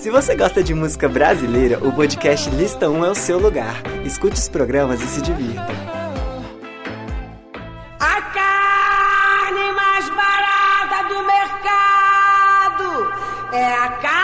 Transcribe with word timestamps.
Se 0.00 0.10
você 0.10 0.36
gosta 0.36 0.62
de 0.62 0.72
música 0.74 1.08
brasileira, 1.08 1.84
o 1.84 1.92
podcast 1.92 2.48
Lista 2.50 2.88
1 2.88 3.04
é 3.04 3.10
o 3.10 3.16
seu 3.16 3.36
lugar. 3.36 3.82
Escute 4.04 4.36
os 4.36 4.48
programas 4.48 5.02
e 5.02 5.06
se 5.08 5.20
divirta. 5.20 5.66
A 7.98 8.22
carne 8.22 9.72
mais 9.72 10.08
barata 10.10 11.08
do 11.08 11.26
mercado 11.26 13.12
é 13.52 13.74
a 13.74 13.88
carne 14.00 14.17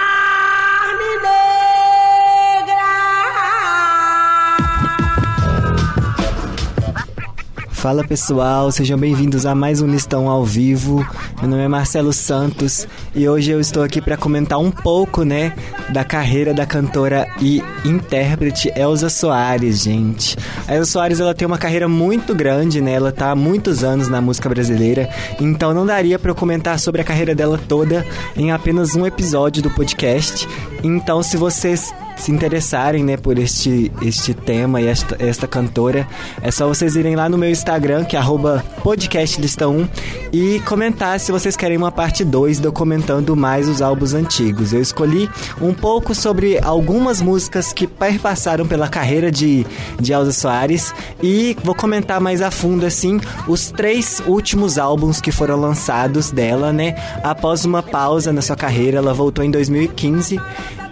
Fala 7.84 8.02
pessoal, 8.02 8.72
sejam 8.72 8.96
bem-vindos 8.96 9.44
a 9.44 9.54
mais 9.54 9.82
um 9.82 9.86
Listão 9.86 10.26
ao 10.26 10.42
vivo. 10.42 11.06
Meu 11.42 11.50
nome 11.50 11.64
é 11.64 11.68
Marcelo 11.68 12.14
Santos 12.14 12.88
e 13.14 13.28
hoje 13.28 13.50
eu 13.50 13.60
estou 13.60 13.82
aqui 13.82 14.00
para 14.00 14.16
comentar 14.16 14.58
um 14.58 14.70
pouco, 14.70 15.22
né, 15.22 15.52
da 15.90 16.02
carreira 16.02 16.54
da 16.54 16.64
cantora 16.64 17.28
e 17.42 17.62
intérprete 17.84 18.72
Elza 18.74 19.10
Soares, 19.10 19.82
gente. 19.82 20.34
A 20.66 20.74
Elza 20.74 20.92
Soares 20.92 21.20
ela 21.20 21.34
tem 21.34 21.44
uma 21.44 21.58
carreira 21.58 21.86
muito 21.86 22.34
grande, 22.34 22.80
né? 22.80 22.92
Ela 22.92 23.12
tá 23.12 23.32
há 23.32 23.36
muitos 23.36 23.84
anos 23.84 24.08
na 24.08 24.18
música 24.18 24.48
brasileira, 24.48 25.10
então 25.38 25.74
não 25.74 25.84
daria 25.84 26.18
para 26.18 26.30
eu 26.30 26.34
comentar 26.34 26.78
sobre 26.78 27.02
a 27.02 27.04
carreira 27.04 27.34
dela 27.34 27.60
toda 27.68 28.02
em 28.34 28.50
apenas 28.50 28.96
um 28.96 29.04
episódio 29.04 29.62
do 29.62 29.68
podcast. 29.68 30.48
Então, 30.82 31.22
se 31.22 31.36
vocês 31.36 31.92
se 32.16 32.30
interessarem, 32.32 33.04
né, 33.04 33.16
por 33.16 33.38
este, 33.38 33.90
este 34.02 34.34
tema 34.34 34.80
e 34.80 34.86
esta, 34.86 35.16
esta 35.18 35.46
cantora, 35.46 36.06
é 36.42 36.50
só 36.50 36.66
vocês 36.66 36.96
irem 36.96 37.16
lá 37.16 37.28
no 37.28 37.36
meu 37.36 37.50
Instagram, 37.50 38.04
que 38.04 38.16
é 38.16 38.20
podcastlista1, 38.20 39.88
e 40.32 40.60
comentar 40.60 41.18
se 41.20 41.30
vocês 41.30 41.56
querem 41.56 41.76
uma 41.76 41.92
parte 41.92 42.24
2 42.24 42.58
documentando 42.60 43.36
mais 43.36 43.68
os 43.68 43.82
álbuns 43.82 44.14
antigos. 44.14 44.72
Eu 44.72 44.80
escolhi 44.80 45.28
um 45.60 45.74
pouco 45.74 46.14
sobre 46.14 46.58
algumas 46.62 47.20
músicas 47.20 47.72
que 47.72 47.86
perpassaram 47.86 48.66
pela 48.66 48.88
carreira 48.88 49.30
de, 49.30 49.66
de 50.00 50.12
Elza 50.12 50.32
Soares 50.32 50.94
e 51.22 51.56
vou 51.62 51.74
comentar 51.74 52.20
mais 52.20 52.40
a 52.42 52.50
fundo, 52.50 52.86
assim, 52.86 53.20
os 53.46 53.70
três 53.70 54.22
últimos 54.26 54.78
álbuns 54.78 55.20
que 55.20 55.32
foram 55.32 55.56
lançados 55.56 56.30
dela, 56.30 56.72
né, 56.72 56.94
após 57.22 57.64
uma 57.64 57.82
pausa 57.82 58.32
na 58.32 58.42
sua 58.42 58.56
carreira. 58.56 58.98
Ela 58.98 59.12
voltou 59.12 59.44
em 59.44 59.50
2015 59.50 60.40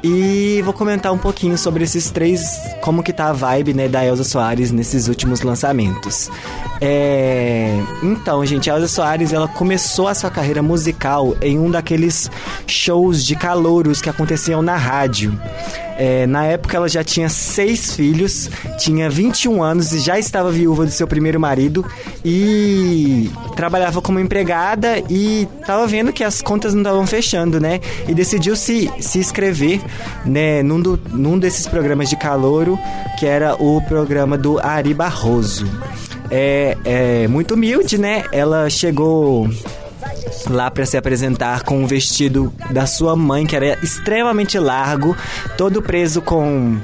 e 0.03 0.61
vou 0.63 0.75
comentar 0.75 1.13
um 1.13 1.19
pouquinho 1.19 1.57
sobre 1.57 1.85
esses 1.85 2.11
três, 2.11 2.59
como 2.81 3.03
que 3.03 3.13
tá 3.13 3.29
a 3.29 3.33
vibe, 3.33 3.75
né, 3.75 3.89
da 3.89 4.05
Elza 4.05 4.25
Soares 4.25 4.73
nesses 4.73 5.07
últimos 5.09 5.43
lançamentos. 5.43 6.31
É... 6.81 7.79
Então, 8.03 8.45
gente, 8.45 8.71
a 8.71 8.75
Elza 8.75 8.89
Soares, 8.89 9.33
ela 9.33 9.47
começou 9.47 10.09
a 10.09 10.15
sua 10.15 10.31
carreira 10.31 10.63
musical 10.63 11.37
em 11.41 11.59
um 11.59 11.71
daqueles 11.71 12.31
shows 12.67 13.25
de 13.25 13.37
calouros 13.37 14.01
que 14.01 14.11
aconteciam 14.11 14.61
na 14.63 14.77
rádio. 14.77 15.39
É, 16.05 16.27
na 16.27 16.45
época 16.47 16.77
ela 16.77 16.89
já 16.89 17.05
tinha 17.05 17.29
seis 17.29 17.95
filhos, 17.95 18.51
tinha 18.77 19.09
21 19.09 19.63
anos 19.63 19.93
e 19.93 20.01
já 20.01 20.19
estava 20.19 20.51
viúva 20.51 20.85
do 20.85 20.91
seu 20.91 21.07
primeiro 21.07 21.39
marido 21.39 21.87
e 22.25 23.31
trabalhava 23.55 24.03
como 24.03 24.19
empregada 24.19 24.99
e 25.09 25.47
estava 25.61 25.87
vendo 25.87 26.13
que 26.13 26.25
as 26.25 26.43
contas 26.43 26.75
não 26.75 26.81
estavam 26.81 27.07
fechando, 27.07 27.61
né? 27.61 27.79
E 28.09 28.15
decidiu 28.15 28.57
se, 28.57 28.91
se 28.99 29.21
inscrever 29.21 29.81
né, 30.25 30.61
num, 30.65 30.81
do, 30.81 30.99
num 31.13 31.39
desses 31.39 31.69
programas 31.69 32.11
de 32.11 32.17
calouro, 32.17 32.77
que 33.17 33.25
era 33.25 33.55
o 33.63 33.81
programa 33.83 34.37
do 34.37 34.59
Ari 34.59 34.93
Barroso. 34.93 35.69
É, 36.29 36.77
é 36.85 37.29
muito 37.29 37.55
humilde, 37.55 37.97
né? 37.97 38.25
Ela 38.33 38.69
chegou 38.69 39.49
lá 40.49 40.71
para 40.71 40.87
se 40.87 40.97
apresentar 40.97 41.63
com 41.63 41.83
o 41.83 41.87
vestido 41.87 42.53
da 42.71 42.87
sua 42.87 43.17
mãe, 43.17 43.47
que 43.47 43.57
era 43.57 43.79
extremamente 43.83 44.59
largo, 44.59 45.17
todo 45.57 45.83
preso 45.83 46.21
com 46.21 46.79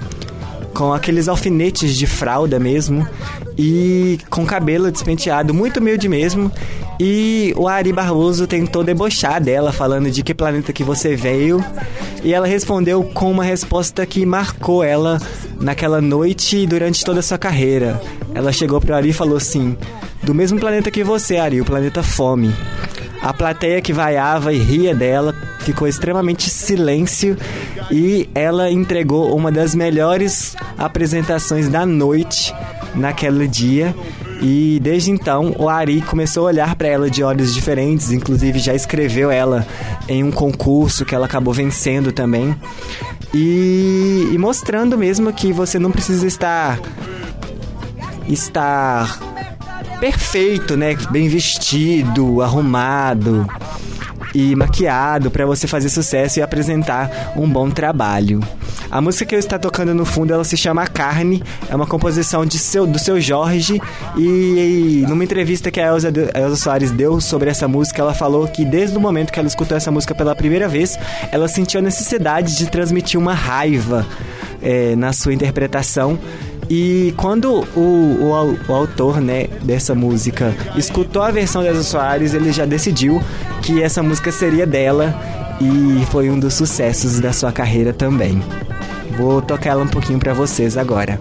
com 0.74 0.92
aqueles 0.92 1.26
alfinetes 1.26 1.96
de 1.96 2.06
fralda 2.06 2.60
mesmo 2.60 3.04
e 3.58 4.20
com 4.30 4.46
cabelo 4.46 4.92
despenteado, 4.92 5.52
muito 5.52 5.80
humilde 5.80 6.08
mesmo. 6.08 6.52
E 7.00 7.52
o 7.56 7.66
Ari 7.66 7.92
Barroso 7.92 8.46
tentou 8.46 8.84
debochar 8.84 9.42
dela, 9.42 9.72
falando 9.72 10.08
de 10.08 10.22
que 10.22 10.32
planeta 10.32 10.72
que 10.72 10.84
você 10.84 11.16
veio. 11.16 11.64
E 12.22 12.32
ela 12.32 12.46
respondeu 12.46 13.02
com 13.02 13.30
uma 13.30 13.42
resposta 13.42 14.06
que 14.06 14.24
marcou 14.24 14.84
ela 14.84 15.20
naquela 15.60 16.00
noite 16.00 16.58
e 16.58 16.66
durante 16.66 17.04
toda 17.04 17.18
a 17.18 17.22
sua 17.22 17.38
carreira. 17.38 18.00
Ela 18.32 18.52
chegou 18.52 18.80
para 18.80 18.96
Ari 18.96 19.10
e 19.10 19.12
falou 19.12 19.36
assim: 19.36 19.76
Do 20.22 20.34
mesmo 20.34 20.60
planeta 20.60 20.90
que 20.90 21.02
você, 21.02 21.36
Ari, 21.36 21.60
o 21.60 21.64
planeta 21.64 22.02
Fome. 22.02 22.52
A 23.28 23.32
plateia 23.34 23.82
que 23.82 23.92
vaiava 23.92 24.54
e 24.54 24.58
ria 24.58 24.94
dela 24.94 25.34
ficou 25.58 25.86
extremamente 25.86 26.48
silêncio 26.48 27.36
e 27.90 28.26
ela 28.34 28.70
entregou 28.70 29.36
uma 29.36 29.52
das 29.52 29.74
melhores 29.74 30.56
apresentações 30.78 31.68
da 31.68 31.84
noite 31.84 32.54
naquele 32.94 33.46
dia. 33.46 33.94
E 34.40 34.80
desde 34.82 35.10
então 35.10 35.54
o 35.58 35.68
Ari 35.68 36.00
começou 36.00 36.44
a 36.44 36.46
olhar 36.46 36.74
para 36.74 36.88
ela 36.88 37.10
de 37.10 37.22
olhos 37.22 37.52
diferentes, 37.52 38.12
inclusive 38.12 38.58
já 38.60 38.74
escreveu 38.74 39.30
ela 39.30 39.66
em 40.08 40.24
um 40.24 40.30
concurso 40.30 41.04
que 41.04 41.14
ela 41.14 41.26
acabou 41.26 41.52
vencendo 41.52 42.10
também. 42.12 42.56
E, 43.34 44.30
e 44.32 44.38
mostrando 44.38 44.96
mesmo 44.96 45.30
que 45.34 45.52
você 45.52 45.78
não 45.78 45.90
precisa 45.90 46.26
estar 46.26 46.80
estar 48.26 49.37
perfeito, 50.00 50.76
né? 50.76 50.96
Bem 51.10 51.28
vestido, 51.28 52.40
arrumado 52.40 53.46
e 54.34 54.54
maquiado 54.54 55.30
para 55.30 55.46
você 55.46 55.66
fazer 55.66 55.88
sucesso 55.88 56.38
e 56.38 56.42
apresentar 56.42 57.32
um 57.36 57.48
bom 57.48 57.70
trabalho. 57.70 58.40
A 58.90 59.00
música 59.00 59.26
que 59.26 59.34
eu 59.34 59.38
está 59.38 59.58
tocando 59.58 59.94
no 59.94 60.04
fundo, 60.04 60.32
ela 60.32 60.44
se 60.44 60.56
chama 60.56 60.86
Carne, 60.86 61.42
é 61.68 61.76
uma 61.76 61.86
composição 61.86 62.46
de 62.46 62.58
seu, 62.58 62.86
do 62.86 62.98
seu 62.98 63.20
Jorge 63.20 63.80
e, 64.16 65.02
e 65.02 65.06
numa 65.06 65.24
entrevista 65.24 65.70
que 65.70 65.80
a 65.80 65.88
Elza, 65.88 66.12
a 66.34 66.40
Elza 66.40 66.56
Soares 66.56 66.90
deu 66.90 67.20
sobre 67.20 67.50
essa 67.50 67.68
música, 67.68 68.00
ela 68.00 68.14
falou 68.14 68.46
que 68.48 68.64
desde 68.64 68.96
o 68.96 69.00
momento 69.00 69.30
que 69.30 69.38
ela 69.38 69.48
escutou 69.48 69.76
essa 69.76 69.90
música 69.90 70.14
pela 70.14 70.34
primeira 70.34 70.68
vez, 70.68 70.98
ela 71.30 71.48
sentiu 71.48 71.80
a 71.80 71.82
necessidade 71.82 72.56
de 72.56 72.66
transmitir 72.70 73.20
uma 73.20 73.34
raiva 73.34 74.06
é, 74.62 74.96
na 74.96 75.12
sua 75.12 75.34
interpretação 75.34 76.18
e 76.70 77.14
quando 77.16 77.64
o, 77.74 77.80
o, 77.80 78.58
o, 78.68 78.74
autor 78.74 79.20
né, 79.20 79.46
dessa 79.62 79.94
música 79.94 80.54
escutou 80.76 81.22
a 81.22 81.30
versão 81.30 81.62
da 81.62 81.68
Elza 81.68 81.82
Soares, 81.82 82.34
ele 82.34 82.52
já 82.52 82.66
decidiu 82.66 83.22
que 83.62 83.82
essa 83.82 84.02
música 84.02 84.30
seria 84.30 84.66
dela 84.66 85.14
e 85.60 86.04
foi 86.06 86.30
um 86.30 86.38
dos 86.38 86.54
sucessos 86.54 87.20
da 87.20 87.32
sua 87.32 87.52
carreira 87.52 87.92
também. 87.92 88.42
Vou 89.16 89.40
tocar 89.40 89.70
ela 89.70 89.82
um 89.82 89.88
pouquinho 89.88 90.18
para 90.18 90.34
vocês 90.34 90.76
agora. 90.76 91.18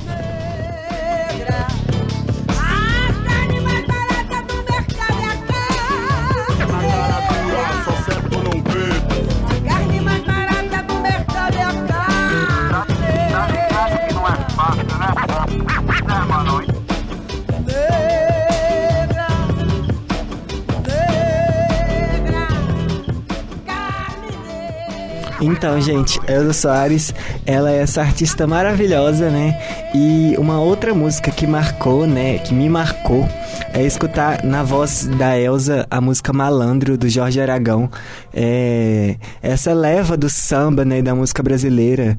Então, 25.57 25.81
gente, 25.81 26.19
Elza 26.27 26.53
Soares, 26.53 27.11
ela 27.43 27.71
é 27.71 27.79
essa 27.79 28.01
artista 28.01 28.45
maravilhosa, 28.45 29.31
né? 29.31 29.59
E 29.91 30.35
uma 30.37 30.59
outra 30.59 30.93
música 30.93 31.31
que 31.31 31.47
marcou, 31.47 32.05
né, 32.05 32.37
que 32.37 32.53
me 32.53 32.69
marcou, 32.69 33.27
é 33.73 33.81
escutar 33.83 34.43
na 34.43 34.61
voz 34.61 35.07
da 35.17 35.35
Elza 35.35 35.87
a 35.89 35.99
música 35.99 36.31
Malandro 36.31 36.95
do 36.95 37.09
Jorge 37.09 37.41
Aragão. 37.41 37.89
É, 38.31 39.15
essa 39.41 39.73
leva 39.73 40.15
do 40.15 40.29
samba, 40.29 40.85
né, 40.85 41.01
da 41.01 41.15
música 41.15 41.41
brasileira 41.41 42.15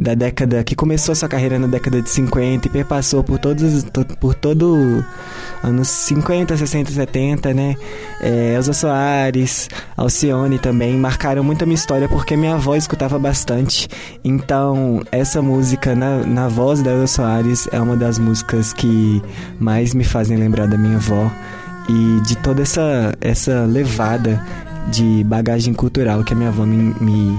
da 0.00 0.14
década 0.14 0.64
que 0.64 0.74
começou 0.74 1.14
sua 1.14 1.28
carreira 1.28 1.58
na 1.58 1.66
década 1.66 2.00
de 2.00 2.08
50 2.08 2.66
e 2.66 2.70
perpassou 2.70 3.22
por 3.22 3.38
todos 3.38 3.84
por 4.18 4.34
todo 4.34 5.04
anos 5.62 5.88
50, 5.88 6.56
60, 6.56 6.90
70, 6.90 7.52
né? 7.52 7.76
É, 8.22 8.54
Elza 8.54 8.72
Soares, 8.72 9.68
Alcione 9.94 10.58
também 10.58 10.96
marcaram 10.96 11.44
muito 11.44 11.62
a 11.62 11.66
minha 11.66 11.74
história 11.74 12.08
porque 12.08 12.34
minha 12.34 12.54
avó 12.54 12.74
escutava 12.76 13.18
bastante. 13.18 13.88
Então, 14.24 15.02
essa 15.12 15.42
música 15.42 15.94
na, 15.94 16.24
na 16.24 16.48
voz 16.48 16.80
da 16.82 16.92
Elza 16.92 17.06
Soares 17.06 17.68
é 17.70 17.78
uma 17.78 17.94
das 17.94 18.18
músicas 18.18 18.72
que 18.72 19.22
mais 19.58 19.92
me 19.92 20.02
fazem 20.02 20.38
lembrar 20.38 20.66
da 20.66 20.78
minha 20.78 20.96
avó 20.96 21.30
e 21.90 22.20
de 22.22 22.36
toda 22.38 22.62
essa 22.62 23.14
essa 23.20 23.66
levada 23.66 24.42
de 24.88 25.22
bagagem 25.24 25.74
cultural 25.74 26.24
que 26.24 26.32
a 26.32 26.36
minha 26.36 26.48
avó 26.48 26.64
me, 26.64 26.94
me 27.00 27.38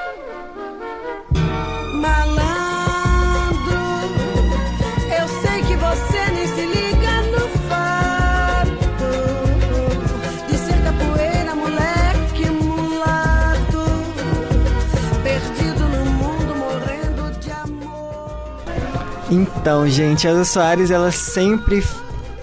Então, 19.31 19.87
gente, 19.87 20.27
a 20.27 20.43
Soares, 20.43 20.91
ela 20.91 21.09
sempre 21.09 21.81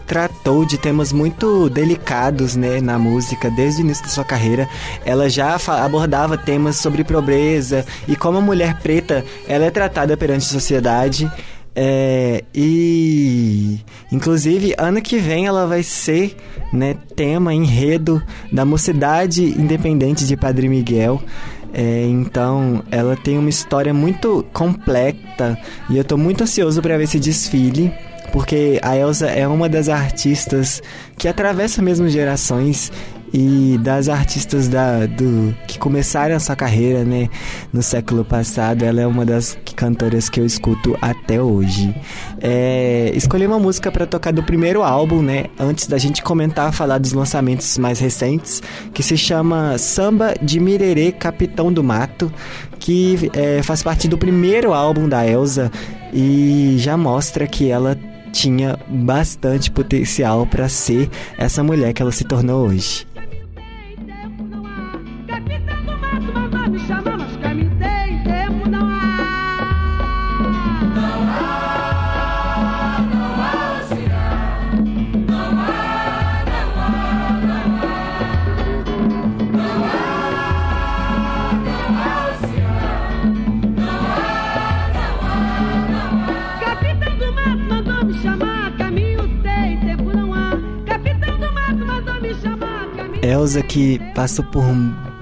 tratou 0.06 0.64
de 0.64 0.79
temas 0.79 1.12
muito 1.12 1.69
delicados, 1.69 2.56
né, 2.56 2.81
na 2.81 2.99
música, 2.99 3.50
desde 3.50 3.82
o 3.82 3.85
início 3.85 4.05
da 4.05 4.11
sua 4.11 4.25
carreira. 4.25 4.67
Ela 5.05 5.29
já 5.29 5.55
abordava 5.85 6.38
temas 6.38 6.76
sobre 6.76 7.05
pobreza 7.05 7.85
e 8.08 8.17
como 8.17 8.38
a 8.38 8.40
mulher 8.40 8.81
preta, 8.81 9.23
ela 9.46 9.67
é 9.67 9.70
tratada 9.70 10.17
perante 10.17 10.46
a 10.46 10.49
sociedade. 10.49 11.31
É, 11.76 12.43
e 12.52 13.79
inclusive 14.11 14.75
ano 14.79 15.00
que 15.00 15.19
vem 15.19 15.46
ela 15.46 15.64
vai 15.64 15.82
ser 15.85 16.35
né, 16.73 16.96
tema 17.14 17.55
enredo 17.55 18.20
da 18.50 18.64
mocidade 18.64 19.44
independente 19.44 20.26
de 20.26 20.37
Padre 20.37 20.69
Miguel 20.69 21.23
é, 21.73 22.05
então, 22.06 22.82
ela 22.91 23.17
tem 23.17 23.38
uma 23.38 23.49
história 23.49 23.93
muito 23.93 24.44
completa 24.53 25.59
e 25.91 25.97
eu 25.99 26.05
tô 26.05 26.17
muito 26.17 26.44
ansioso 26.44 26.81
para 26.81 26.97
ver 26.97 27.05
esse 27.05 27.20
desfile, 27.20 27.93
porque 28.32 28.79
a 28.82 28.97
Elsa 28.97 29.26
é 29.26 29.47
uma 29.47 29.69
das 29.69 29.88
artistas 29.88 30.82
que 31.17 31.29
atravessa 31.29 31.82
mesmo 31.82 32.09
gerações 32.09 32.91
e 33.32 33.78
das 33.82 34.08
artistas 34.08 34.69
da, 34.69 35.06
do, 35.06 35.54
que 35.66 35.78
começaram 35.78 36.34
a 36.34 36.40
sua 36.40 36.56
carreira 36.56 37.04
né, 37.04 37.28
no 37.72 37.82
século 37.82 38.25
passado, 38.25 38.84
ela 38.84 39.00
é 39.00 39.06
uma 39.06 39.25
das 39.25 39.56
cantoras 39.76 40.28
que 40.28 40.40
eu 40.40 40.46
escuto 40.46 40.96
até 41.00 41.40
hoje. 41.40 41.94
É, 42.40 43.12
escolhi 43.14 43.46
uma 43.46 43.58
música 43.58 43.90
para 43.90 44.06
tocar 44.06 44.32
do 44.32 44.42
primeiro 44.42 44.82
álbum, 44.82 45.22
né? 45.22 45.46
Antes 45.58 45.86
da 45.86 45.98
gente 45.98 46.22
comentar, 46.22 46.72
falar 46.72 46.98
dos 46.98 47.12
lançamentos 47.12 47.78
mais 47.78 47.98
recentes, 47.98 48.62
que 48.92 49.02
se 49.02 49.16
chama 49.16 49.78
Samba 49.78 50.34
de 50.40 50.58
Mirerê 50.58 51.12
Capitão 51.12 51.72
do 51.72 51.84
Mato, 51.84 52.32
que 52.78 53.30
é, 53.34 53.62
faz 53.62 53.82
parte 53.82 54.08
do 54.08 54.16
primeiro 54.16 54.72
álbum 54.72 55.08
da 55.08 55.26
Elsa 55.26 55.70
e 56.12 56.76
já 56.78 56.96
mostra 56.96 57.46
que 57.46 57.70
ela 57.70 57.96
tinha 58.28 58.78
bastante 58.88 59.70
potencial 59.70 60.46
para 60.46 60.69
ser 60.69 61.10
essa 61.36 61.62
mulher 61.62 61.92
que 61.92 62.02
ela 62.02 62.12
se 62.12 62.25
tornou 62.25 62.69
hoje. 62.69 63.07
Me 66.78 66.86
chamar, 66.86 67.19
mas 67.19 67.36
caminho 67.38 67.70
tem 67.78 68.22
tempo 68.22 68.69
não 68.69 68.86
há. 68.86 68.98
Não 70.94 71.22
há, 71.28 72.62
não 73.12 73.34
há 73.42 73.80
oceano. 73.80 74.84
Não 75.26 75.48
há, 75.58 75.75
não 76.46 76.70
há, 76.78 76.90
não 77.46 77.58
há. 77.58 77.90
Não 79.52 79.78
há, 79.84 80.30
não 81.64 81.88
há 81.98 82.06
oceano. 82.30 82.88
Não 83.76 83.98
há, 84.06 84.30
não 84.94 85.14
há, 85.26 85.34
não 85.90 86.06
há. 86.25 86.60
Capitão 86.60 87.14
do 87.19 87.28
mato 87.32 87.64
mandou 87.69 88.00
me 88.04 88.14
chamar, 88.22 88.66
caminho 88.76 89.25
tem 89.42 89.80
tempo 89.80 90.08
não 90.16 90.28
há. 90.32 90.50
Capitão 90.86 91.34
do 91.38 91.52
mato 91.52 91.84
mandou 91.84 92.20
me 92.20 92.34
chamar, 92.34 92.86
caminho 92.96 93.25
Elsa 93.25 93.62
que 93.62 93.98
passou 94.14 94.44
por 94.44 94.62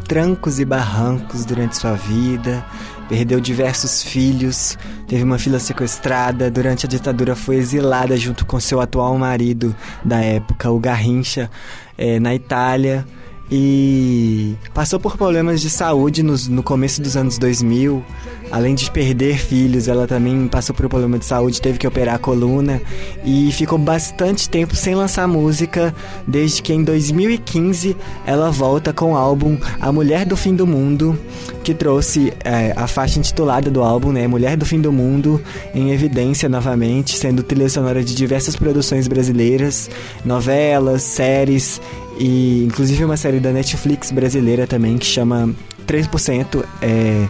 trancos 0.07 0.59
e 0.61 0.65
barrancos 0.65 1.45
durante 1.45 1.77
sua 1.77 1.95
vida, 1.95 2.65
perdeu 3.09 3.41
diversos 3.41 4.03
filhos, 4.03 4.79
teve 5.07 5.23
uma 5.23 5.39
filha 5.39 5.59
sequestrada, 5.59 6.51
durante 6.51 6.87
a 6.87 6.89
ditadura 6.89 7.35
foi 7.35 7.57
exilada 7.57 8.17
junto 8.17 8.47
com 8.47 8.59
seu 8.61 8.81
atual 8.81 9.17
marido 9.19 9.75
da 10.05 10.21
época, 10.23 10.71
o 10.71 10.79
Garrincha, 10.79 11.51
eh, 11.99 12.21
na 12.21 12.35
Itália. 12.35 13.05
E 13.51 14.57
passou 14.75 14.99
por 14.99 15.17
problemas 15.17 15.61
de 15.61 15.71
saúde 15.71 16.23
no 16.23 16.63
começo 16.63 17.01
dos 17.01 17.17
anos 17.17 17.39
2000. 17.39 18.03
Além 18.51 18.75
de 18.75 18.89
perder 18.91 19.39
filhos, 19.39 19.89
ela 19.89 20.07
também 20.07 20.47
passou 20.47 20.75
por 20.75 20.87
um 20.87 20.89
problema 20.89 21.19
de 21.19 21.25
saúde, 21.25 21.61
teve 21.61 21.79
que 21.79 21.87
operar 21.87 22.15
a 22.15 22.19
coluna. 22.19 22.81
E 23.25 23.51
ficou 23.53 23.79
bastante 23.79 24.49
tempo 24.49 24.75
sem 24.75 24.95
lançar 24.95 25.27
música, 25.27 25.95
desde 26.27 26.63
que 26.63 26.73
em 26.73 26.83
2015 26.83 27.97
ela 28.25 28.51
volta 28.51 28.93
com 28.93 29.13
o 29.13 29.17
álbum 29.17 29.59
A 29.81 29.91
Mulher 29.91 30.25
do 30.25 30.37
Fim 30.37 30.55
do 30.55 30.67
Mundo, 30.67 31.19
que 31.65 31.75
trouxe 31.75 32.33
é, 32.45 32.73
a 32.77 32.87
faixa 32.87 33.19
intitulada 33.19 33.71
do 33.71 33.83
álbum, 33.83 34.13
né? 34.13 34.27
Mulher 34.29 34.57
do 34.57 34.65
Fim 34.65 34.81
do 34.81 34.93
Mundo, 34.93 35.41
em 35.75 35.91
evidência 35.91 36.49
novamente, 36.49 37.17
sendo 37.17 37.43
trilha 37.43 37.69
sonora 37.69 38.03
de 38.03 38.15
diversas 38.15 38.55
produções 38.55 39.09
brasileiras, 39.09 39.91
novelas, 40.25 41.03
séries 41.03 41.81
e 42.19 42.65
inclusive 42.65 43.05
uma 43.05 43.17
série 43.17 43.41
da 43.41 43.53
Netflix 43.53 44.11
brasileira 44.11 44.67
também 44.67 44.99
que 44.99 45.07
chama 45.07 45.55
3%. 45.87 46.65
É, 46.83 47.29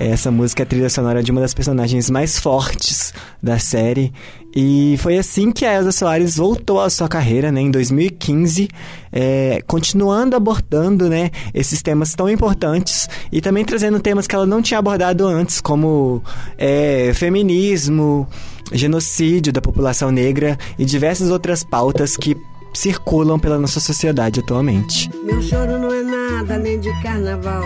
essa 0.00 0.30
música 0.30 0.62
é 0.62 0.64
a 0.64 0.66
trilha 0.66 0.88
sonora 0.88 1.22
de 1.22 1.30
uma 1.30 1.42
das 1.42 1.52
personagens 1.52 2.08
mais 2.08 2.38
fortes 2.38 3.12
da 3.42 3.58
série. 3.58 4.10
E 4.56 4.96
foi 4.98 5.18
assim 5.18 5.52
que 5.52 5.66
a 5.66 5.74
Elsa 5.74 5.92
Soares 5.92 6.36
voltou 6.36 6.80
à 6.80 6.88
sua 6.88 7.06
carreira, 7.06 7.52
né, 7.52 7.60
em 7.60 7.70
2015, 7.70 8.68
é, 9.12 9.62
continuando 9.66 10.34
abordando, 10.34 11.08
né, 11.08 11.30
esses 11.52 11.82
temas 11.82 12.14
tão 12.14 12.30
importantes 12.30 13.10
e 13.30 13.42
também 13.42 13.62
trazendo 13.62 14.00
temas 14.00 14.26
que 14.26 14.34
ela 14.34 14.46
não 14.46 14.62
tinha 14.62 14.78
abordado 14.78 15.26
antes, 15.26 15.60
como 15.60 16.22
é, 16.56 17.12
feminismo, 17.14 18.26
genocídio 18.72 19.52
da 19.52 19.60
população 19.60 20.10
negra 20.10 20.58
e 20.78 20.84
diversas 20.84 21.30
outras 21.30 21.62
pautas 21.62 22.16
que 22.16 22.34
circulam 22.72 23.38
pela 23.38 23.58
nossa 23.58 23.80
sociedade 23.80 24.40
atualmente. 24.40 25.10
Meu 25.24 25.40
choro 25.42 25.78
não 25.78 25.92
é 25.92 26.02
nada 26.02 26.58
nem 26.58 26.78
de 26.78 26.90
carnaval. 27.02 27.64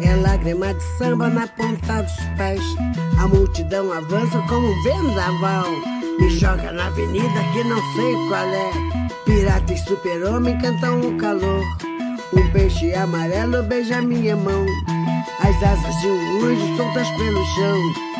É 0.00 0.14
lágrima 0.16 0.74
de 0.74 0.82
samba 0.98 1.28
na 1.28 1.46
ponta 1.46 2.02
dos 2.02 2.12
pés. 2.36 2.60
A 3.18 3.26
multidão 3.28 3.92
avança 3.92 4.38
como 4.48 4.66
um 4.66 4.82
vendaval. 4.82 5.66
Me 6.18 6.30
joga 6.30 6.72
na 6.72 6.86
avenida 6.86 7.40
que 7.52 7.64
não 7.64 7.80
sei 7.94 8.14
qual 8.28 8.46
é. 8.46 8.70
Pirata 9.24 9.72
e 9.72 9.78
super-homem 9.78 10.58
cantam 10.58 11.00
o 11.00 11.16
calor. 11.16 11.62
Um 12.32 12.50
peixe 12.52 12.92
amarelo 12.94 13.62
beija 13.62 14.02
minha 14.02 14.36
mão. 14.36 14.66
As 15.40 15.62
asas 15.62 16.00
de 16.00 16.08
um 16.08 16.44
anjo 16.44 16.76
soltas 16.76 17.08
pelo 17.10 17.44
chão. 17.54 18.15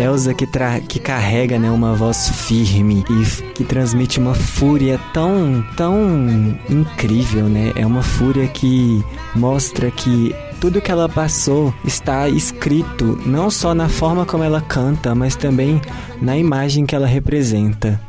Elsa 0.00 0.32
que, 0.34 0.46
tra- 0.46 0.80
que 0.80 0.98
carrega 0.98 1.58
né, 1.58 1.70
uma 1.70 1.94
voz 1.94 2.28
firme 2.28 3.04
e 3.10 3.52
que 3.52 3.64
transmite 3.64 4.18
uma 4.18 4.34
fúria 4.34 4.98
tão, 5.12 5.64
tão 5.76 6.58
incrível, 6.70 7.44
né? 7.48 7.72
É 7.74 7.84
uma 7.86 8.02
fúria 8.02 8.46
que 8.48 9.04
mostra 9.34 9.90
que 9.90 10.34
tudo 10.60 10.80
que 10.80 10.90
ela 10.92 11.08
passou 11.08 11.74
está 11.84 12.28
escrito 12.28 13.18
não 13.26 13.50
só 13.50 13.74
na 13.74 13.88
forma 13.88 14.24
como 14.24 14.44
ela 14.44 14.60
canta, 14.60 15.14
mas 15.14 15.34
também 15.34 15.80
na 16.20 16.36
imagem 16.38 16.86
que 16.86 16.94
ela 16.94 17.06
representa. 17.06 18.00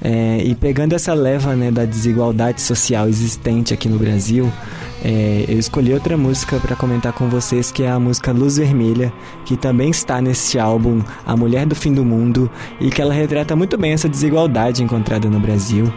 É, 0.00 0.42
e 0.44 0.54
pegando 0.54 0.94
essa 0.94 1.12
leva 1.12 1.56
né, 1.56 1.70
da 1.70 1.84
desigualdade 1.84 2.60
social 2.60 3.08
existente 3.08 3.74
aqui 3.74 3.88
no 3.88 3.98
Brasil, 3.98 4.50
é, 5.04 5.44
eu 5.48 5.58
escolhi 5.58 5.92
outra 5.92 6.16
música 6.16 6.58
para 6.58 6.74
comentar 6.76 7.12
com 7.12 7.28
vocês, 7.28 7.70
que 7.70 7.82
é 7.82 7.90
a 7.90 7.98
música 7.98 8.32
Luz 8.32 8.56
Vermelha, 8.56 9.12
que 9.44 9.56
também 9.56 9.90
está 9.90 10.20
neste 10.20 10.58
álbum 10.58 11.02
A 11.26 11.36
Mulher 11.36 11.66
do 11.66 11.74
Fim 11.74 11.92
do 11.92 12.04
Mundo, 12.04 12.50
e 12.80 12.90
que 12.90 13.00
ela 13.00 13.14
retrata 13.14 13.54
muito 13.54 13.76
bem 13.76 13.92
essa 13.92 14.08
desigualdade 14.08 14.82
encontrada 14.82 15.28
no 15.28 15.40
Brasil. 15.40 15.92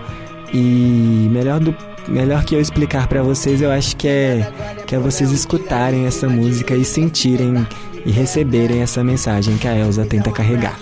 E 0.53 1.29
melhor, 1.31 1.59
do, 1.59 1.75
melhor 2.07 2.43
que 2.43 2.55
eu 2.55 2.61
explicar 2.61 3.07
para 3.07 3.23
vocês, 3.23 3.61
eu 3.61 3.71
acho 3.71 3.95
que 3.95 4.07
é, 4.07 4.51
que 4.85 4.95
é 4.95 4.99
vocês 4.99 5.31
escutarem 5.31 6.05
essa 6.05 6.27
música 6.27 6.75
e 6.75 6.83
sentirem 6.83 7.65
e 8.05 8.11
receberem 8.11 8.81
essa 8.81 9.03
mensagem 9.03 9.57
que 9.57 9.67
a 9.67 9.77
Elsa 9.77 10.05
tenta 10.05 10.31
carregar. 10.31 10.79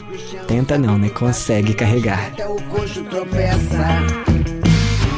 Tenta 0.48 0.78
não, 0.78 0.98
né? 0.98 1.10
Consegue 1.10 1.74
carregar. 1.74 2.32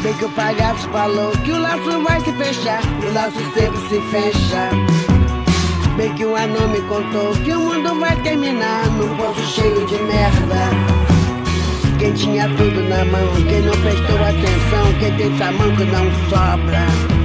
Bem 0.02 0.14
que 0.16 0.26
o 0.26 0.30
palhaço 0.30 0.90
falou 0.90 1.32
que 1.32 1.52
o 1.52 1.60
laço 1.60 2.04
vai 2.04 2.20
se 2.22 2.34
fechar, 2.34 2.82
o 3.08 3.14
laço 3.14 3.38
sempre 3.54 3.80
se 3.88 4.02
fecha. 4.10 4.70
Bem 5.96 6.14
que 6.16 6.26
o 6.26 6.36
anão 6.36 6.68
me 6.70 6.82
contou 6.82 7.34
que 7.44 7.52
o 7.52 7.60
mundo 7.60 8.00
vai 8.00 8.16
terminar 8.24 8.88
num 8.88 9.16
poço 9.16 9.46
cheio 9.54 9.86
de 9.86 9.96
merda. 9.96 11.02
Quem 12.00 12.14
tinha 12.14 12.48
tudo 12.50 12.82
na 12.90 13.06
mão, 13.06 13.28
quem 13.48 13.62
não 13.62 13.74
prestou 13.74 14.18
atenção, 14.24 15.00
quem 15.00 15.16
tem 15.18 15.38
tamanho 15.38 15.86
não 15.86 16.12
sobra. 16.30 17.21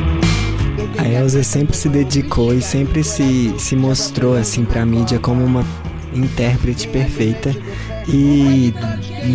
A 0.99 1.09
Elsa 1.09 1.43
sempre 1.43 1.77
se 1.77 1.89
dedicou 1.89 2.55
e 2.55 2.63
sempre 2.63 3.05
se, 3.05 3.55
se 3.59 3.77
mostrou 3.77 4.35
assim 4.35 4.65
pra 4.65 4.85
mídia 4.87 5.19
como 5.19 5.45
uma 5.45 5.65
intérprete 6.15 6.89
perfeita. 6.89 7.55
E 8.09 8.73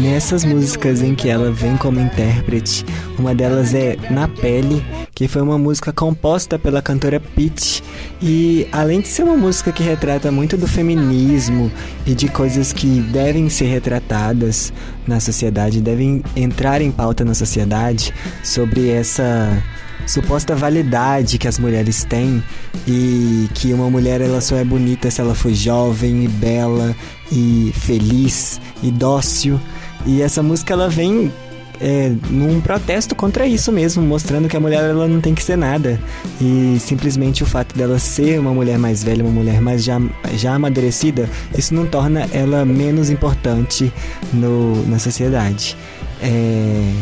nessas 0.02 0.44
músicas 0.44 1.02
em 1.02 1.14
que 1.14 1.30
ela 1.30 1.52
vem 1.52 1.76
como 1.78 2.00
intérprete, 2.00 2.86
uma 3.20 3.36
delas 3.36 3.74
é 3.74 3.98
Na 4.10 4.28
Pele, 4.28 4.84
que 5.14 5.28
foi 5.28 5.42
uma 5.42 5.58
música 5.58 5.92
composta 5.92 6.58
pela 6.58 6.82
cantora 6.82 7.20
Peach. 7.20 7.84
E 8.22 8.68
além 8.72 9.02
de 9.02 9.08
ser 9.08 9.24
uma 9.24 9.36
música 9.36 9.72
que 9.72 9.84
retrata 9.84 10.32
muito 10.32 10.58
do 10.58 10.68
feminismo 10.68 11.72
e 12.06 12.16
de 12.16 12.28
coisas 12.28 12.72
que 12.72 13.02
devem 13.12 13.50
ser 13.50 13.66
retratadas 13.66 14.72
na 15.06 15.20
sociedade, 15.20 15.82
devem 15.82 16.24
entrar 16.36 16.82
em 16.82 16.92
pauta 16.92 17.26
na 17.26 17.34
sociedade 17.34 18.14
sobre 18.44 18.90
essa 18.90 19.62
suposta 20.06 20.56
validade 20.56 21.38
que 21.38 21.48
as 21.48 21.58
mulheres 21.60 22.04
têm 22.04 22.44
e 22.88 23.48
que 23.54 23.74
uma 23.74 23.90
mulher 23.90 24.22
ela 24.22 24.42
só 24.42 24.56
é 24.56 24.64
bonita 24.64 25.10
se 25.10 25.22
ela 25.22 25.36
for 25.36 25.54
jovem 25.54 26.24
e 26.24 26.28
bela 26.28 26.96
e 27.32 27.72
feliz 27.76 28.60
e 28.84 28.92
dócil. 28.92 29.60
E 30.06 30.22
essa 30.22 30.42
música 30.42 30.74
ela 30.74 30.90
vem 30.90 31.32
é, 31.80 32.12
num 32.30 32.62
protesto 32.62 33.16
contra 33.16 33.48
isso 33.48 33.72
mesmo, 33.72 34.04
mostrando 34.04 34.48
que 34.48 34.56
a 34.56 34.60
mulher 34.60 34.84
ela 34.84 35.08
não 35.08 35.20
tem 35.20 35.34
que 35.34 35.44
ser 35.44 35.58
nada. 35.58 36.00
E 36.40 36.78
simplesmente 36.80 37.44
o 37.44 37.46
fato 37.46 37.76
dela 37.76 37.98
ser 37.98 38.40
uma 38.40 38.54
mulher 38.54 38.78
mais 38.78 39.04
velha, 39.04 39.24
uma 39.24 39.34
mulher 39.34 39.60
mais 39.60 39.84
já, 39.84 40.00
já 40.36 40.54
amadurecida, 40.54 41.30
isso 41.58 41.74
não 41.74 41.86
torna 41.86 42.28
ela 42.32 42.64
menos 42.64 43.10
importante 43.10 43.92
no, 44.32 44.88
na 44.88 45.00
sociedade. 45.00 45.76
É 46.22 46.94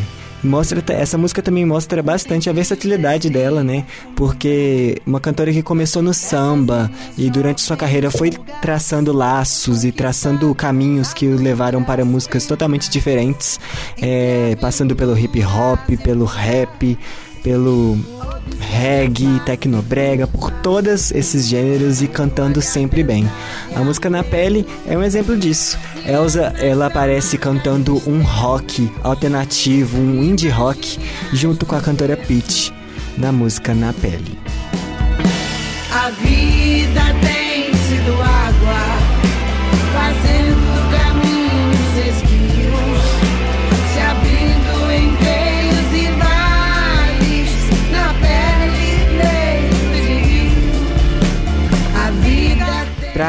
mostra 0.43 0.83
essa 0.93 1.17
música 1.17 1.41
também 1.41 1.65
mostra 1.65 2.01
bastante 2.01 2.49
a 2.49 2.53
versatilidade 2.53 3.29
dela, 3.29 3.63
né? 3.63 3.85
Porque 4.15 5.01
uma 5.05 5.19
cantora 5.19 5.51
que 5.51 5.61
começou 5.61 6.01
no 6.01 6.13
samba 6.13 6.89
e 7.17 7.29
durante 7.29 7.61
sua 7.61 7.77
carreira 7.77 8.09
foi 8.09 8.31
traçando 8.61 9.11
laços 9.11 9.83
e 9.83 9.91
traçando 9.91 10.53
caminhos 10.55 11.13
que 11.13 11.27
o 11.27 11.35
levaram 11.35 11.83
para 11.83 12.05
músicas 12.05 12.45
totalmente 12.45 12.89
diferentes, 12.89 13.59
é, 14.01 14.55
passando 14.61 14.95
pelo 14.95 15.17
hip 15.17 15.43
hop, 15.43 15.97
pelo 16.03 16.25
rap, 16.25 16.97
pelo 17.43 17.97
reggae, 18.59 19.39
tecnobrega, 19.45 20.27
por 20.27 20.51
todos 20.51 21.11
esses 21.11 21.47
gêneros 21.47 22.01
e 22.01 22.07
cantando 22.07 22.61
sempre 22.61 23.03
bem. 23.03 23.29
A 23.75 23.79
música 23.79 24.09
Na 24.09 24.23
Pele 24.23 24.65
é 24.87 24.97
um 24.97 25.03
exemplo 25.03 25.37
disso. 25.37 25.77
Elsa, 26.05 26.53
ela 26.59 26.87
aparece 26.87 27.37
cantando 27.37 28.01
um 28.07 28.21
rock 28.21 28.91
alternativo, 29.03 29.97
um 29.97 30.23
indie 30.23 30.49
rock, 30.49 30.99
junto 31.33 31.65
com 31.65 31.75
a 31.75 31.81
cantora 31.81 32.15
Peach, 32.15 32.73
na 33.17 33.31
música 33.31 33.73
Na 33.73 33.93
Pele. 33.93 34.39
A 35.91 36.09
vida 36.11 37.01
tem 37.21 37.48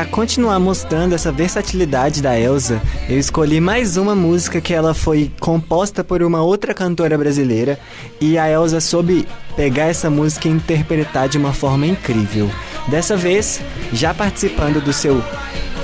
Pra 0.00 0.08
continuar 0.08 0.58
mostrando 0.58 1.14
essa 1.14 1.30
versatilidade 1.30 2.22
da 2.22 2.40
Elsa, 2.40 2.80
eu 3.06 3.18
escolhi 3.18 3.60
mais 3.60 3.98
uma 3.98 4.14
música 4.14 4.58
que 4.58 4.72
ela 4.72 4.94
foi 4.94 5.30
composta 5.38 6.02
por 6.02 6.22
uma 6.22 6.40
outra 6.40 6.72
cantora 6.72 7.18
brasileira 7.18 7.78
e 8.18 8.38
a 8.38 8.48
Elsa 8.48 8.80
soube 8.80 9.28
pegar 9.54 9.88
essa 9.88 10.08
música 10.08 10.48
e 10.48 10.52
interpretar 10.52 11.28
de 11.28 11.36
uma 11.36 11.52
forma 11.52 11.86
incrível. 11.86 12.50
Dessa 12.88 13.14
vez, 13.14 13.60
já 13.92 14.14
participando 14.14 14.82
do 14.82 14.90
seu 14.90 15.22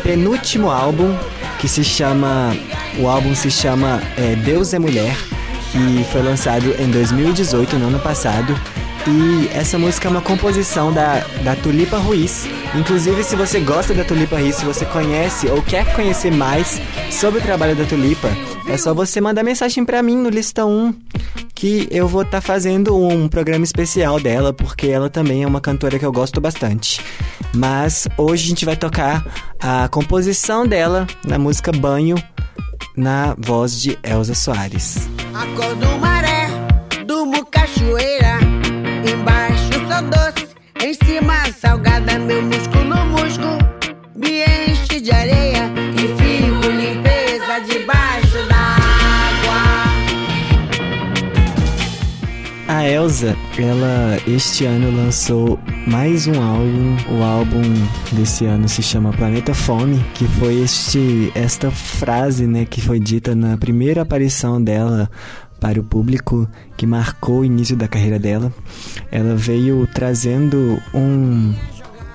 penúltimo 0.03 0.71
álbum, 0.71 1.15
que 1.59 1.69
se 1.69 1.85
chama. 1.85 2.57
O 2.99 3.09
álbum 3.09 3.35
se 3.35 3.51
chama 3.51 4.01
é, 4.17 4.35
Deus 4.35 4.73
é 4.73 4.79
Mulher 4.79 5.15
e 5.75 6.03
foi 6.05 6.23
lançado 6.23 6.75
em 6.81 6.91
2018, 6.91 7.77
no 7.77 7.89
ano 7.89 7.99
passado. 7.99 8.59
E 9.07 9.49
essa 9.53 9.79
música 9.79 10.09
é 10.09 10.11
uma 10.11 10.23
composição 10.23 10.91
da, 10.91 11.23
da 11.45 11.55
Tulipa 11.55 11.99
Ruiz. 11.99 12.49
Inclusive, 12.79 13.25
se 13.25 13.35
você 13.35 13.59
gosta 13.61 13.95
da 13.95 14.05
Tulipa 14.05 14.39
Ruiz, 14.39 14.57
se 14.57 14.65
você 14.65 14.85
conhece 14.85 15.49
ou 15.49 15.63
quer 15.63 15.95
conhecer 15.95 16.31
mais 16.31 16.81
sobre 17.11 17.41
o 17.41 17.43
trabalho 17.43 17.75
da 17.75 17.85
Tulipa, 17.85 18.29
é 18.69 18.77
só 18.77 18.93
você 18.93 19.21
mandar 19.21 19.43
mensagem 19.43 19.85
pra 19.85 20.03
mim 20.03 20.17
no 20.17 20.29
Lista 20.29 20.67
1, 20.67 20.95
que 21.55 21.89
eu 21.91 22.07
vou 22.07 22.23
estar 22.23 22.43
fazendo 22.43 22.95
um 22.95 23.29
programa 23.29 23.65
especial 23.65 24.21
dela, 24.21 24.53
porque 24.53 24.89
ela 24.89 25.09
também 25.09 25.43
é 25.43 25.47
uma 25.47 25.61
cantora 25.61 25.99
que 25.99 26.05
eu 26.05 26.13
gosto 26.13 26.39
bastante. 26.39 27.01
Mas 27.55 28.07
hoje 28.19 28.45
a 28.45 28.49
gente 28.49 28.65
vai 28.67 28.77
tocar 28.77 29.25
a 29.59 29.89
composição 29.89 30.67
dela 30.67 31.07
na 31.25 31.39
música 31.39 31.73
Banho, 31.73 32.23
na 32.95 33.35
voz 33.39 33.81
de 33.81 33.99
Elza 34.03 34.35
Soares. 34.35 35.09
Acordo 35.33 35.99
maré, 35.99 36.49
durmo 37.07 37.45
cachoeira. 37.47 38.39
Embaixo 39.11 39.56
em 40.87 40.95
cima 40.95 41.35
salgada. 41.61 42.17
Meu 42.17 42.43
músculo, 42.43 42.95
músculo, 43.07 43.59
me 44.15 44.45
enche 44.45 45.01
de 45.01 45.11
areia. 45.11 45.73
E 45.95 46.07
fico 46.17 46.69
limpeza 46.71 47.59
debaixo 47.67 48.39
d'água. 48.49 49.87
A 52.69 52.89
Elsa, 52.89 53.37
ela 53.59 54.17
este 54.29 54.65
ano 54.65 54.97
lançou 54.97 55.59
mais 55.89 56.29
um 56.29 56.41
álbum. 56.41 56.97
O 57.19 57.23
álbum 57.25 57.63
desse 58.13 58.45
ano 58.45 58.69
se 58.69 58.81
chama 58.81 59.13
Planeta 59.13 59.55
Fome, 59.55 60.05
que 60.15 60.25
foi 60.39 60.61
este 60.61 61.33
esta 61.35 61.69
frase, 61.69 62.47
né, 62.47 62.65
que 62.65 62.81
foi 62.81 63.01
dita 63.01 63.35
na 63.35 63.57
primeira 63.57 64.03
aparição 64.03 64.63
dela 64.63 65.11
para 65.67 65.81
o 65.81 65.85
público, 65.85 66.49
que 66.77 66.87
marcou 66.87 67.41
o 67.41 67.45
início 67.45 67.77
da 67.77 67.89
carreira 67.89 68.21
dela. 68.21 68.53
Ela 69.11 69.35
veio 69.35 69.89
trazendo 69.93 70.81
um 70.95 71.53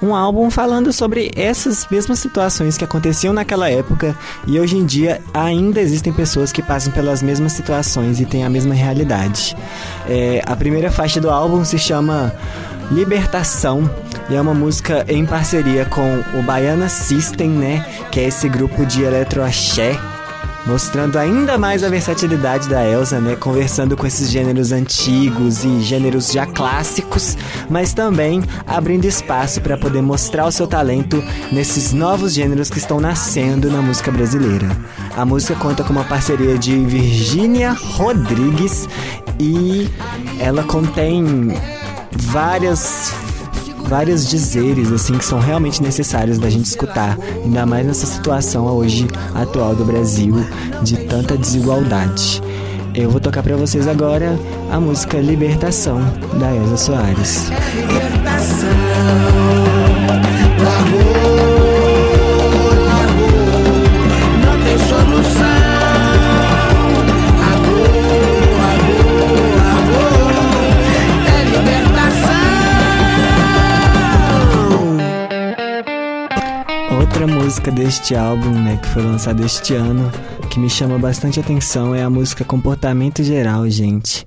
um 0.02 0.16
álbum 0.16 0.50
falando 0.50 0.92
sobre 0.92 1.30
essas 1.36 1.86
mesmas 1.92 2.18
situações 2.18 2.76
que 2.76 2.84
aconteciam 2.84 3.32
naquela 3.36 3.70
época 3.70 4.18
e 4.48 4.60
hoje 4.60 4.76
em 4.76 4.84
dia 4.84 5.22
ainda 5.32 5.80
existem 5.80 6.12
pessoas 6.12 6.52
que 6.52 6.64
passam 6.64 6.92
pelas 6.92 7.22
mesmas 7.22 7.52
situações 7.52 8.20
e 8.20 8.26
têm 8.26 8.44
a 8.44 8.50
mesma 8.50 8.74
realidade. 8.74 9.56
É, 10.10 10.42
a 10.44 10.56
primeira 10.56 10.90
faixa 10.90 11.22
do 11.22 11.30
álbum 11.30 11.64
se 11.64 11.78
chama 11.78 12.34
Libertação 12.90 13.88
e 14.28 14.36
é 14.36 14.42
uma 14.42 14.56
música 14.56 15.06
em 15.08 15.24
parceria 15.24 15.86
com 15.86 16.24
o 16.40 16.42
Baiana 16.42 16.90
System, 16.90 17.50
né? 17.50 17.86
Que 18.12 18.22
é 18.22 18.24
esse 18.24 18.50
grupo 18.50 18.84
de 18.88 19.04
eletroaxé 19.04 20.00
mostrando 20.66 21.18
ainda 21.18 21.58
mais 21.58 21.84
a 21.84 21.90
versatilidade 21.90 22.70
da 22.70 22.86
Elsa, 22.86 23.20
né? 23.20 23.36
Conversando 23.36 23.98
com 23.98 24.06
esses 24.06 24.30
gêneros 24.30 24.72
antigos 24.72 25.64
e 25.64 25.82
gêneros 25.82 26.32
já 26.32 26.46
clássicos, 26.46 27.38
mas 27.70 27.94
também 27.94 28.44
abrindo 28.66 29.06
espaço 29.06 29.62
para 29.62 29.78
poder 29.78 30.02
mostrar 30.02 30.46
o 30.46 30.52
seu 30.52 30.68
talento 30.68 31.24
nesses 31.52 31.94
novos 31.94 32.34
gêneros 32.34 32.70
que 32.70 32.78
estão 32.78 33.00
nascendo 33.00 33.70
na 33.70 33.82
música 33.82 34.12
brasileira. 34.12 34.70
A 35.16 35.26
música 35.26 35.56
conta 35.56 35.84
com 35.84 35.92
uma 35.92 36.04
parceria 36.04 36.58
de 36.58 36.78
Virgínia 36.86 37.72
Rodrigues 37.72 38.88
e 39.40 39.90
ela 40.40 40.64
contém 40.64 41.50
várias 42.12 43.14
vários 43.92 44.26
dizeres 44.26 44.90
assim 44.90 45.18
que 45.18 45.26
são 45.26 45.38
realmente 45.38 45.84
necessários 45.84 46.40
da 46.40 46.50
gente 46.50 46.64
escutar, 46.64 47.18
ainda 47.44 47.66
mais 47.66 47.86
nessa 47.86 48.06
situação 48.06 48.66
hoje 48.68 49.06
atual 49.36 49.76
do 49.76 49.84
Brasil 49.84 50.34
de 50.82 50.96
tanta 50.96 51.36
desigualdade. 51.38 52.42
Eu 52.96 53.10
vou 53.10 53.20
tocar 53.20 53.44
para 53.44 53.58
vocês 53.58 53.90
agora 53.90 54.40
a 54.72 54.80
música 54.80 55.18
Libertação 55.18 56.00
da 56.40 56.56
Elza 56.56 56.78
Soares. 56.78 57.52
É 57.52 57.82
libertação. 57.82 58.72
Música 77.62 77.72
deste 77.72 78.16
álbum, 78.16 78.50
né, 78.50 78.80
que 78.82 78.88
foi 78.88 79.04
lançado 79.04 79.46
este 79.46 79.76
ano, 79.76 80.12
que 80.50 80.60
me 80.60 80.68
chama 80.68 80.98
bastante 80.98 81.40
atenção 81.40 81.94
é 81.94 82.02
a 82.02 82.10
música 82.10 82.44
Comportamento 82.44 83.24
Geral, 83.24 83.70
gente. 83.70 84.26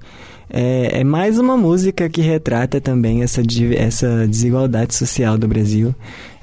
É, 0.48 1.00
é 1.00 1.04
mais 1.04 1.36
uma 1.36 1.56
música 1.56 2.08
que 2.08 2.20
retrata 2.20 2.80
também 2.80 3.24
essa, 3.24 3.42
essa 3.76 4.28
desigualdade 4.28 4.94
social 4.94 5.36
do 5.36 5.48
Brasil 5.48 5.92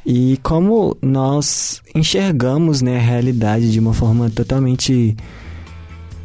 e 0.05 0.37
como 0.43 0.97
nós 1.01 1.81
enxergamos 1.95 2.81
né, 2.81 2.97
a 2.97 3.01
realidade 3.01 3.71
de 3.71 3.79
uma 3.79 3.93
forma 3.93 4.29
totalmente 4.29 5.15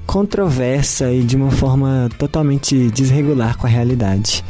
controversa 0.04 1.12
e 1.12 1.22
de 1.22 1.36
uma 1.36 1.52
forma 1.52 2.08
totalmente 2.18 2.90
desregular 2.90 3.56
com 3.56 3.68
a 3.68 3.70
realidade. 3.70 4.42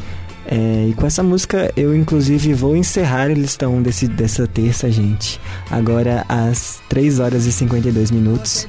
É, 0.48 0.88
e 0.88 0.94
com 0.94 1.06
essa 1.06 1.22
música 1.22 1.72
eu 1.76 1.94
inclusive 1.94 2.54
vou 2.54 2.76
encerrar 2.76 3.30
o 3.30 3.34
listão 3.34 3.82
desse, 3.82 4.06
dessa 4.06 4.46
terça, 4.46 4.90
gente. 4.90 5.40
Agora 5.70 6.24
às 6.28 6.80
3 6.88 7.18
horas 7.18 7.46
e 7.46 7.52
52 7.52 8.10
minutos. 8.10 8.66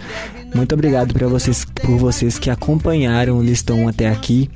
Muito 0.55 0.73
obrigado 0.73 1.13
para 1.13 1.27
vocês, 1.27 1.65
por 1.65 1.97
vocês 1.97 2.39
que 2.39 2.49
acompanharam 2.49 3.37
o 3.37 3.43
listão 3.43 3.87
até 3.87 4.07
aqui. 4.07 4.49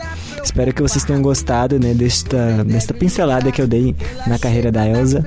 Espero 0.43 0.73
que 0.73 0.81
vocês 0.81 1.03
tenham 1.03 1.21
gostado 1.21 1.79
né, 1.79 1.93
desta, 1.93 2.63
desta 2.63 2.93
pincelada 2.93 3.51
que 3.51 3.61
eu 3.61 3.67
dei 3.67 3.95
na 4.25 4.39
carreira 4.39 4.71
da 4.71 4.87
Elsa. 4.87 5.23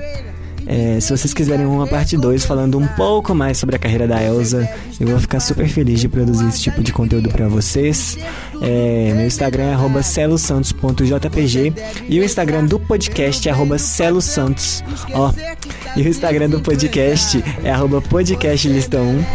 É, 0.67 0.99
se 0.99 1.15
vocês 1.15 1.33
quiserem 1.33 1.65
uma 1.65 1.85
parte 1.85 2.17
2 2.17 2.45
falando 2.45 2.77
um 2.77 2.87
pouco 2.87 3.35
mais 3.35 3.57
sobre 3.57 3.75
a 3.75 3.79
carreira 3.79 4.07
da 4.07 4.21
Elsa, 4.21 4.67
eu 4.99 5.07
vou 5.07 5.19
ficar 5.19 5.39
super 5.39 5.67
feliz 5.67 5.99
de 5.99 6.07
produzir 6.07 6.47
esse 6.47 6.61
tipo 6.61 6.83
de 6.83 6.91
conteúdo 6.91 7.29
para 7.29 7.47
vocês. 7.47 8.17
É, 8.61 9.13
meu 9.15 9.27
Instagram 9.27 9.75
é 9.75 10.01
celosantos.jpg 10.01 11.73
e 12.09 12.19
o 12.19 12.23
Instagram 12.23 12.65
do 12.65 12.79
podcast 12.79 13.47
é 13.47 13.77
celosantos. 13.77 14.83
Ó, 15.13 15.31
e 15.95 16.01
o 16.01 16.07
Instagram 16.07 16.49
do 16.49 16.59
podcast 16.61 17.43
é 17.63 17.71
podcastlistão1. 17.71 19.25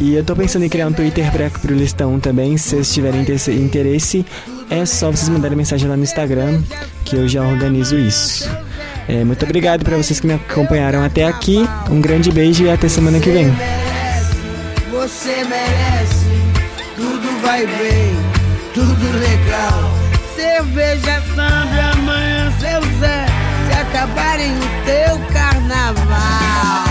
E 0.00 0.14
eu 0.14 0.24
tô 0.24 0.34
pensando 0.34 0.64
em 0.64 0.68
criar 0.68 0.86
um 0.86 0.92
Twitter 0.92 1.30
para 1.30 1.50
pro 1.50 1.74
Listão 1.74 2.18
também. 2.18 2.56
Se 2.56 2.70
vocês 2.70 2.94
tiverem 2.94 3.20
interesse, 3.20 4.24
é 4.70 4.86
só 4.86 5.10
vocês 5.10 5.28
mandarem 5.28 5.58
mensagem 5.58 5.86
lá 5.88 5.96
no 5.96 6.02
Instagram 6.02 6.62
que 7.04 7.16
eu 7.16 7.28
já 7.28 7.46
organizo 7.46 7.98
isso. 7.98 8.48
É, 9.08 9.24
muito 9.24 9.44
obrigado 9.44 9.84
para 9.84 9.96
vocês 9.96 10.20
que 10.20 10.26
me 10.26 10.34
acompanharam 10.34 11.02
até 11.04 11.24
aqui. 11.24 11.58
Um 11.90 12.00
grande 12.00 12.30
beijo 12.30 12.64
e 12.64 12.70
até 12.70 12.88
semana 12.88 13.18
que 13.20 13.30
vem. 13.30 13.50
Você 14.90 15.44
merece, 15.44 16.26
tudo 16.96 17.42
vai 17.42 17.66
bem, 17.66 18.14
tudo 18.74 19.18
legal. 19.18 19.90
Cerveja, 20.36 21.22
samba, 21.34 21.92
amanhã, 21.94 22.52
seu 22.60 22.80
Zé, 22.98 23.26
se 23.66 23.78
acabarem 23.80 24.52
o 24.52 24.84
teu 24.84 25.18
carnaval. 25.32 26.89